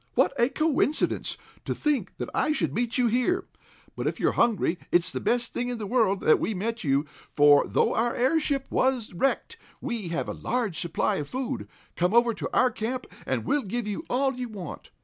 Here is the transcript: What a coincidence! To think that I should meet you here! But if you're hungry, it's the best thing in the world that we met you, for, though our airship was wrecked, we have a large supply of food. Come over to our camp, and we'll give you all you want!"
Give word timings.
What 0.15 0.33
a 0.41 0.49
coincidence! 0.49 1.37
To 1.65 1.75
think 1.75 2.17
that 2.17 2.31
I 2.33 2.53
should 2.53 2.73
meet 2.73 2.97
you 2.97 3.05
here! 3.05 3.45
But 3.95 4.07
if 4.07 4.19
you're 4.19 4.31
hungry, 4.31 4.79
it's 4.91 5.11
the 5.11 5.19
best 5.19 5.53
thing 5.53 5.69
in 5.69 5.77
the 5.77 5.85
world 5.85 6.21
that 6.21 6.39
we 6.39 6.55
met 6.55 6.83
you, 6.83 7.05
for, 7.31 7.67
though 7.67 7.93
our 7.93 8.15
airship 8.15 8.65
was 8.71 9.13
wrecked, 9.13 9.57
we 9.79 10.07
have 10.07 10.27
a 10.27 10.33
large 10.33 10.79
supply 10.79 11.17
of 11.17 11.29
food. 11.29 11.67
Come 11.95 12.15
over 12.15 12.33
to 12.33 12.49
our 12.51 12.71
camp, 12.71 13.05
and 13.27 13.45
we'll 13.45 13.61
give 13.61 13.85
you 13.87 14.03
all 14.09 14.33
you 14.33 14.49
want!" 14.49 14.89